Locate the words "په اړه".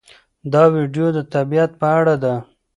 1.79-2.15